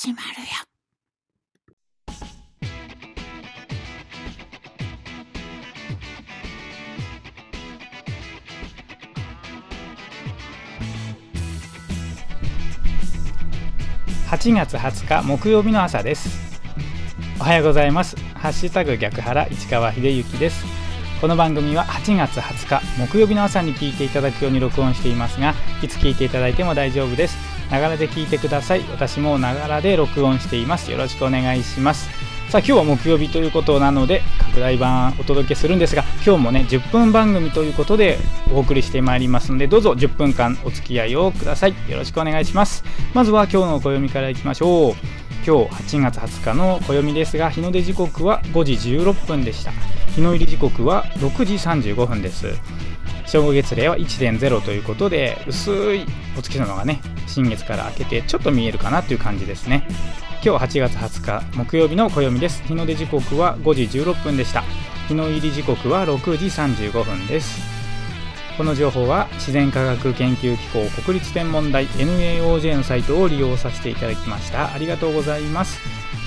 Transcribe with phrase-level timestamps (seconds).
[0.00, 0.46] 始まるよ。
[14.30, 16.60] 8月20日木曜日の朝です。
[17.40, 18.14] おはようございます。
[18.34, 20.64] ハッシュタグ逆原市川秀幸です。
[21.20, 27.47] この番組は8月20日木曜日の朝に聞いていただくように録音していますがいつ聞いていただいても大丈夫です。
[27.70, 28.82] ながらで聞いてください。
[28.90, 30.90] 私もながらで録音しています。
[30.90, 32.08] よろしくお願いします。
[32.48, 38.16] さあ今日は木曜日ということなので拡大版お届けするんですが今日もね10分番組ということで
[38.54, 41.74] お送りしてまいりますのでどうぞ10分間お付き合いをください。
[41.90, 42.84] よろしくお願いします。
[43.12, 44.94] まずは今日の暦からいきましょう。
[45.46, 49.72] 今日8月20日の暦ですが日の出時刻は5時16分でした。
[50.14, 52.58] 日の入り時刻は6時35分です。
[53.26, 56.06] 正午月齢は1.0ということで薄い
[56.38, 57.02] お月様がね
[57.38, 59.86] 新月から明けてちょっと見えるかなという感じですね。
[60.44, 62.64] 今日8月20日木曜日の暦です。
[62.64, 64.64] 日の出時刻は5時16分でした。
[65.06, 67.60] 日の入り時刻は6時35分です。
[68.56, 74.74] この情報は自然科学研究機構国立天文台 NAOJ のサイトを利用させていただきました。
[74.74, 75.78] ありがとうございます。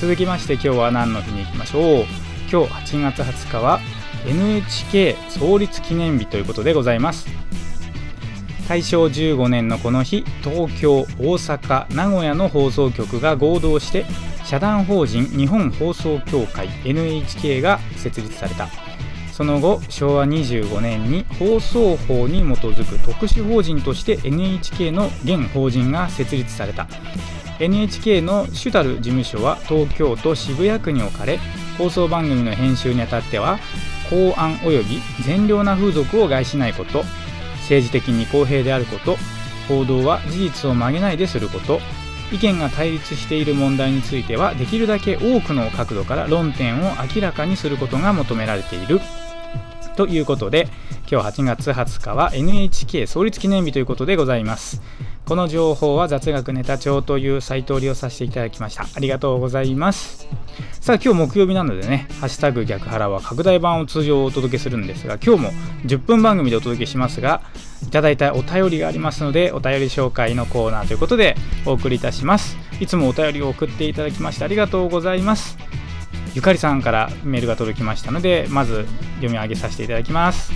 [0.00, 2.04] 続きまして今日は何の日に行きましょう。
[2.48, 3.80] 今日8月20日は
[4.24, 7.26] NHK 創立記念日ということでございます。
[8.68, 14.06] 大正15年のこの日東京大阪名古屋の放送局が合同して
[14.44, 18.68] 社団法人日本放送協会 NHK が設立された。
[19.32, 26.86] その後昭和25年に放送法に基づく特殊法人として NHK の現法人が設立された。
[27.58, 31.38] NHK の主たる事務所は東京都渋谷区に置かれ
[31.78, 33.58] 放送番組の編集にあたっては
[34.10, 37.04] 公安及び善良な風俗を害しないこと
[37.72, 39.16] 政治的に公平であること
[39.66, 41.80] 報道は事実を曲げないですること
[42.30, 49.00] 意見が対立している問題についてはできるだけ多くの角度から論点を明らかにすることが求められている。
[49.96, 50.68] ということで
[51.10, 54.80] 今日8月20日は NHK 創立記念日ということでございます。
[55.24, 58.86] この情報は雑学ネタ帳というサイトを利用させていただきました。
[58.94, 60.26] ありがとうございます。
[60.80, 65.50] さあ今日木曜日なのでねハッシュタグ逆腹は拡大版を通常お届けするんですが今日も
[65.86, 67.40] 10分番組でお届けしますが
[67.86, 72.56] いただいたお便りがありますのでお便り紹介のコーナーということでお送りいたします。
[72.80, 75.56] いつもお便りを送っていただきましてありがとうございます。
[76.34, 80.52] ゆかりさんからメールが届きましたのでまず読み上げさせていただきます。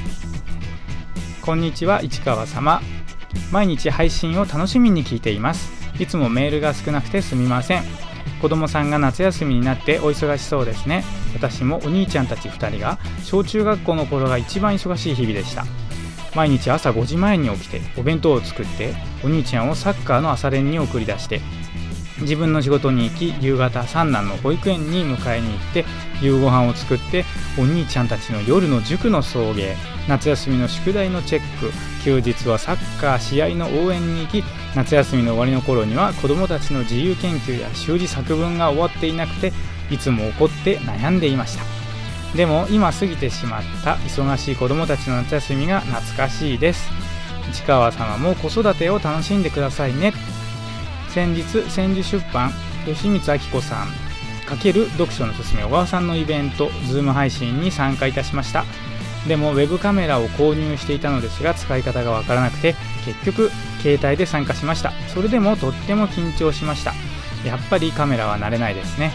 [1.40, 2.80] こんにちは市川様。
[3.52, 5.72] 毎日配信を楽しみに聞いています。
[5.98, 7.82] いつもメールが少なくてすみません。
[8.40, 11.04] 子供さんが夏休みになってお忙しそうですね。
[11.34, 15.64] 私もお兄ちゃんたち2人が小中学校の頃が一番忙しい日々でした。
[16.34, 21.40] 毎日朝5時前に起きてお弁当を作ってお兄ちゃんをサッカーの朝練に送り出して
[22.20, 25.84] 自分の仕事に行き夕方三男の保育園に迎えに行って
[26.22, 27.24] 夕ご飯を作って
[27.58, 29.74] お兄ちゃんたちの夜の塾の送迎。
[30.08, 31.72] 夏休みの宿題のチェック。
[32.04, 34.44] 休日はサッカー試合の応援に行き
[34.76, 39.52] 夏休みの終わりの頃には子どもたちの自由研究や習字作文が終わっていなくて
[39.90, 41.64] いつも怒って悩んでいました。
[42.36, 46.88] でも今過ぎてしまった忙しい子どもたちの夏休みが懐かしいです。
[47.50, 50.12] 市川様も子育てを楽しんでくださいね。
[51.16, 52.52] 先日千住出版
[52.84, 53.88] 吉光明子さん
[54.46, 58.66] ×読書のすすめ小川さんのイベントズーム配信に参加いたしました。
[59.26, 62.74] でもウェブカメラを購入していたのですが使い方がわからなくて
[63.06, 63.50] 結局
[63.80, 64.92] 携帯で参加しました。
[65.08, 66.92] それでもとっても緊張しました。
[67.46, 69.14] やっぱりカメラは慣れないですね。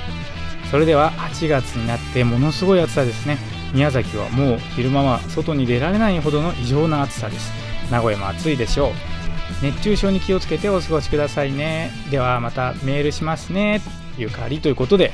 [0.72, 3.38] それでは8月になってものすごい暑さですね。
[3.75, 7.51] 宮崎はもう昼間は外に出られないほどの異常な暑さです。
[7.91, 9.10] 名古屋も暑いでしょう。
[9.61, 11.91] 熱中症に気をつけてお過ごしくださいね。
[12.09, 13.81] ではまたメールしますね。
[14.17, 15.11] ゆかりということで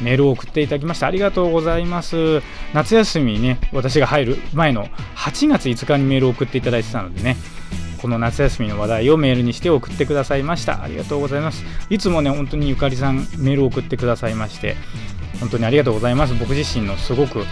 [0.00, 2.42] メールを送っていただきましてありがとうございます。
[2.74, 4.86] 夏休みにね私が入る前の
[5.16, 7.36] 8月5日にメールを送っていただいてたのでね
[8.00, 10.82] この夏休みの話題をメールにして送ってくださいました。
[10.82, 11.64] ありがとうございます。
[11.90, 14.76] いつもね本当にゆかりさんメールを送ってくださいまして
[15.40, 16.34] 本当にありがとうございます。
[16.34, 17.44] 僕自身のすごく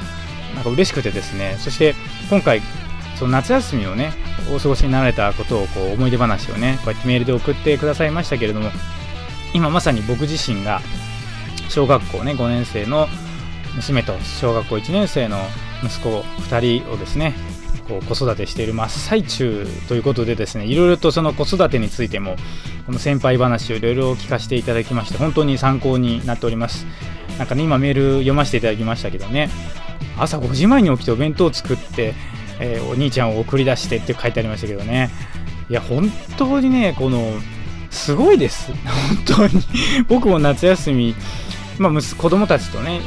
[0.54, 1.56] なんか嬉しくてですね。
[1.58, 1.94] そして
[2.30, 2.62] 今回
[3.18, 4.12] その夏休みをね
[4.54, 8.70] お過ごしになられたことをこう思い出話をねこうやってメールで送ってくださいましたけれども
[9.54, 10.80] 今まさに僕自身が
[11.68, 13.08] 小学校ね5年生の
[13.74, 15.38] 娘と小学校1年生の
[15.82, 17.34] 息子2人をですね
[17.88, 22.36] こう子育てしている真っ最中ということでですねいろいろとその子育てについても
[22.86, 26.86] この先輩話をいろいろ聞かせていただきまして本当に参考になっております。
[27.38, 29.50] なんかね今メール読ませていただきましたけどね
[30.18, 32.14] 朝5時前に起きてお弁当を作って
[32.60, 35.10] えー、お兄ちゃんを送り出してって書いてありましたけどね。
[35.68, 37.32] いや本当にねこの
[37.90, 38.72] すごいです。
[39.26, 39.62] 本当に。
[40.08, 41.14] 僕も夏休み
[41.78, 43.00] まあ、子供たちとね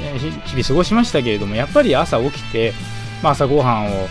[0.45, 2.73] 日々過ごしましたけれどもやっぱり朝起きて、
[3.23, 4.07] まあ、朝ごはんを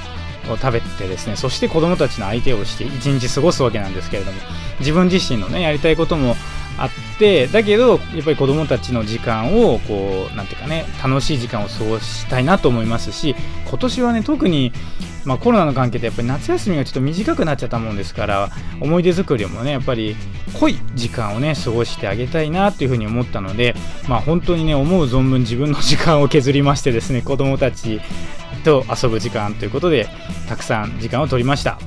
[0.57, 4.39] 食べてですねそして子供たちの相手をして一日過ごすわけなんですけれども
[4.81, 6.35] 自分自身のねやりたいことも
[6.79, 13.35] あってだけどやっぱり子どもたちの時間をこうなんていうかね楽しい時間を過ごしたいなと思いますし
[13.69, 14.73] 今年はね特に
[15.25, 18.49] まあ、コロナの関係でやっぱり夏休みがちょっと短くなっちゃったもんですから
[18.81, 20.17] 思い出作りもねやっぱり
[20.59, 23.75] 濃い時間をね過ごしてあげたいなというふうに思ったので、
[24.09, 28.01] まあ、本当にね思う存分自分の時間を削りましてですね子どもたち
[28.65, 30.09] と遊ぶ時間ということで
[30.49, 31.79] たくさん時間を取りました。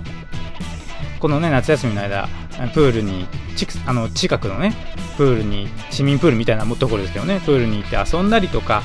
[1.19, 2.27] このね夏休みの間
[2.69, 3.27] プールに
[3.85, 4.73] あの近くのね
[5.17, 8.83] プールに市民プールみたいなところですけどねプールに行って遊んだりとか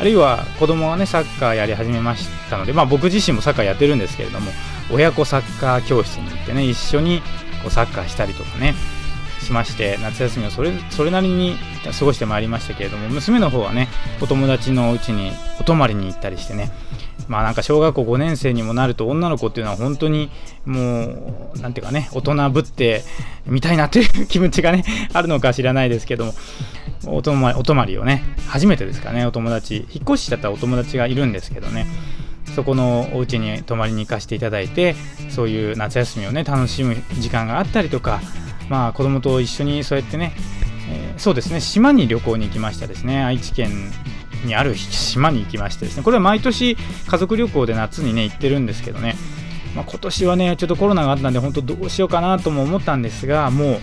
[0.00, 4.50] あるいは子供がねサッカーやり始めましたので、まあ、僕自身もサッカーやってるんですけれども
[4.92, 7.20] 親子サッカー教室に行ってね一緒に
[7.62, 8.74] こうサッカーしたりとかね
[9.40, 11.56] しまして夏休みをそれそれなりに
[11.98, 13.88] 過ごしてまいりましたけれども娘の方はね
[14.20, 16.70] お友達のうちにお泊まりに行ったりしてね
[17.28, 20.30] まあなんか小学校5年生にもなると女の子っていうのは本当に
[20.64, 23.02] もうなんていうかね大人ぶって
[23.46, 26.32] みたいなっていう気持ちがねあるのか知らないですけども
[27.06, 31.86] お泊まりお泊まりをね初めてですかねお友達引っ越しだったお友達がいるんですけどね
[32.54, 34.96] そこのお家に泊まりに行かせていただいて
[35.30, 38.20] そういう夏休みをね楽しむ時間があったりとか
[38.68, 40.32] まあ子供と一緒にそうやってね、
[40.90, 43.70] えー、そうですね島に旅行に行きましたですね愛知県
[44.44, 49.16] にある島に行きましてですねこれは毎年家族旅行で夏にね行ってるんですけどね、
[49.74, 53.78] まあ、今年はねちょっとコロナがあったんで本当どうしようかなとも思ったんですがもう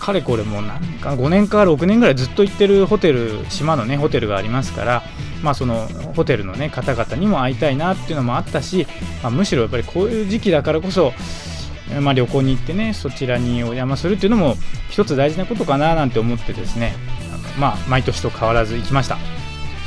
[0.00, 5.02] かれこれもうなんか5年か6年ぐらいずっと行ってるホテル島のねホテルがありますから
[5.42, 5.86] まあその
[6.16, 8.86] ホテルのね方々にも会いたいなっていうのもあったし、
[9.22, 11.12] まあ、むしろやっぱりこういう時期だからこそ
[12.00, 14.54] まあ、旅行に行ってねそちらにお邪魔するっていうのも
[14.90, 16.94] 一つ大事なことかななんて思ってですね
[17.58, 19.18] まあ毎年と変わらず行きました。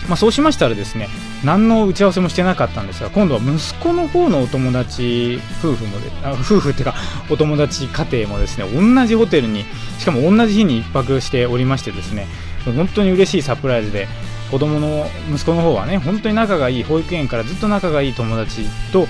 [0.07, 1.07] まあ、そうしましたらですね
[1.43, 6.95] 何の打ち合わせもしてなかったんですが今度は息子の方のお友達夫婦もであ夫婦っていうか
[7.29, 9.65] お友達家庭もですね同じホテルに
[9.99, 12.27] しかも同じ日に1泊しておりましてですね
[12.65, 14.07] 本当に嬉しいサプライズで
[14.51, 19.07] 子供の息子の方はね本当に仲がいい保育園からずっと仲がいい友達と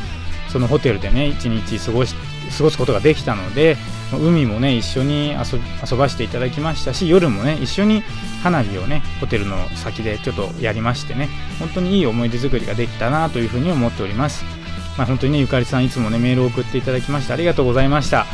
[0.49, 3.77] そのホテルでね一日過ごして過ごすことができたので
[4.11, 8.01] 海もね一緒に遊ばせていただきましたし夜もね一緒に
[8.43, 11.29] 花火をねホテルの先でちょっとやりましてね
[11.59, 14.43] 本当にいい思い出作りができたなというふうに思っております、
[14.97, 18.25] まあ、本当にねゆかりさんいつもねメールを送っていただきましてありがとうございました。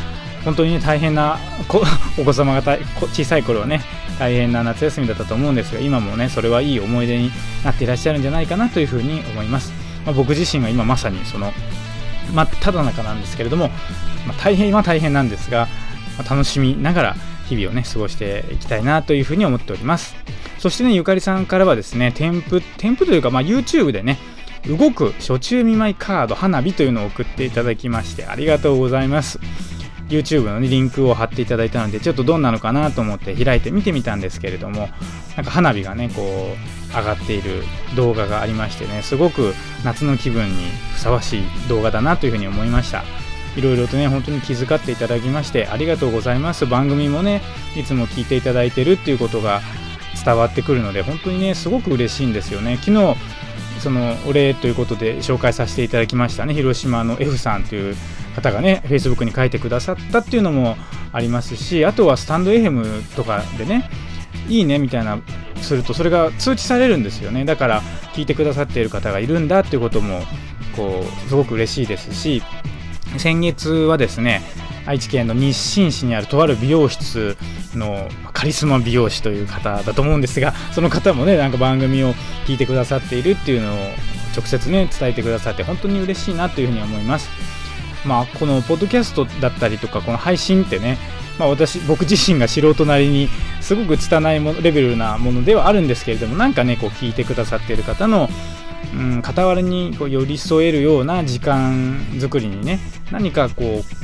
[0.43, 1.37] 本当にね大変な
[2.17, 2.77] お子様が
[3.11, 3.81] 小さい頃はね
[4.17, 7.31] 大変な夏休みだったと思うんですが今もねそれはいい思い出に
[7.63, 9.73] なっていらっしゃるんじゃないかなというふうに思います、
[10.05, 11.53] まあ、僕自身が今まさにその
[12.33, 13.69] 真っ只中なんですけれども、
[14.27, 15.67] まあ、大変は大変なんですが、
[16.17, 17.15] まあ、楽しみながら
[17.47, 20.15] 日々をね過ごしていきたいなというふうに思っております。
[20.59, 24.19] そしてねゆかりさんからはですね添付添付というか、まあ、YouTube でね
[24.67, 29.39] 動く初中見舞いカード花火というのを送っていただきましてありがとうございます。
[30.09, 34.89] YouTube の、リンクを貼っていただいたのでちょっとどんなのかなと思って開いて見てみたんですけれども
[35.35, 36.55] なんか花火がねこ
[36.91, 37.63] う上がっている
[37.95, 39.53] 動画がありましてねすごく
[39.85, 43.03] 夏の気分にふさわしい動画だなというふうに思いました。
[43.55, 46.65] いろいろとね本当に気遣っていただきましてありがとうございます。
[46.65, 47.41] 番組もね
[47.75, 49.61] いつも聞いていただいてるっていうことが
[50.23, 52.77] 伝わってくるので本当にねすごく嬉しいんですよね。
[52.77, 53.15] 昨日
[53.79, 56.53] そのお礼ということで紹介させていただきましたね。
[56.53, 57.95] 広島の F さんという
[58.35, 60.75] 方がね Facebook に書いてくださったっていうのも
[61.11, 63.89] ありますしあとはスタンド FM とかでね
[64.47, 65.19] いいねみたいな
[65.61, 67.45] するとそれが通知されるんですよね。
[67.45, 67.81] だから
[68.13, 70.21] 聞いてくださっている方がいるんだっていうことも
[70.75, 72.41] こうすごく嬉しいですし
[73.17, 74.41] 先月はですね
[74.85, 77.37] 愛知県の日清市にあるとある美容室
[77.75, 82.13] のカリスマ美容師という方だと思うんですがその方もねなんか番組を
[82.47, 83.75] 聞いてくださっているっていうのを
[84.35, 87.29] 直接ね伝えてくださって本当に嬉しいなというふうに思います。
[88.05, 90.97] まあこのポッドキャストだったりとかこの配信ってね
[91.39, 93.29] まあ、私僕自身が素人なりに
[93.61, 98.27] すごく拙いもレベルなものではあるんですけれどもなんかねこう聞いてくださっている方の
[98.93, 102.79] うん、傍らにこう寄り添えるような時間作りにね
[103.11, 103.98] 何かこう、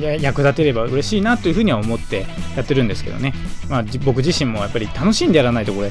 [0.00, 3.34] 役立てれば嬉しいなというふうには思ってやってるんですけどね、
[3.68, 5.90] まあ、僕自身もやっぱり楽しんでやらないとこれ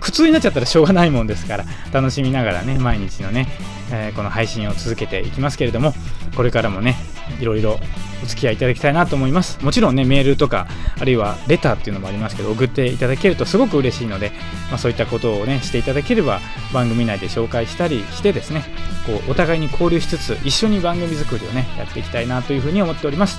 [0.00, 3.48] 苦痛になっちゃったらしょうがないもんですから楽しみながらね毎日のね、
[3.92, 5.92] えー、この配信を続けていきますけれども
[6.36, 6.96] これからもね
[7.40, 7.78] いろいろ
[8.22, 9.62] お付き合いいただきたいなと思います。
[9.64, 10.66] もちろんねメールとか
[10.98, 14.32] あるいはレターっていうのもありますけど送っていただけるとすごく嬉しいので、
[14.70, 16.40] まあ、そういったことをねしていただければ
[16.72, 18.64] 番組内で紹介したりしてですね
[19.06, 23.38] こうお互いに交流しつつ一緒に番組作りをねやっていきたいなというふうに思っております。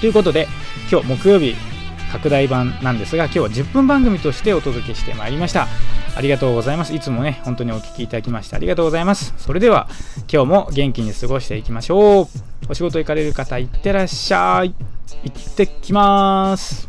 [0.00, 0.46] ということで
[0.90, 1.56] 今日木曜日
[2.12, 5.66] 拡大版なんですが今日は10分番組としてお届けしてまいりました。
[6.16, 6.94] ありがとうございます。
[6.94, 9.34] いつもね本当にお聴きいただきましてありがとうございます。
[9.36, 9.88] それでは
[10.32, 12.26] 今日も元気に過ごしていきましょう。
[12.68, 14.74] お仕事行かれる方いってらっしゃい。
[15.24, 16.88] 行ってきます。